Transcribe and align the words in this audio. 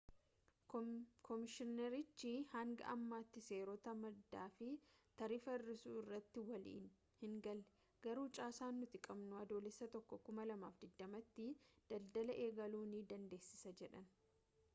koomishiinerichi 1.25 2.31
hanga 2.53 2.87
ammaatti 2.93 3.41
seerota 3.47 3.91
maddaa 4.05 4.45
fi 4.55 4.69
taarifa 5.21 5.57
hir'isuu 5.57 5.93
irratti 5.99 6.43
walii 6.47 6.75
hingalle 7.19 8.05
garuu 8.07 8.27
caasaan 8.39 8.79
nuti 8.85 9.01
qabnu 9.09 9.41
adoolessa 9.43 9.89
1 9.99 10.13
2020 10.15 11.27
tti 11.35 11.47
daldala 11.93 12.39
eegaluu 12.47 12.85
nu 12.95 13.03
dandeessisa 13.13 13.75
jedhan 13.83 14.09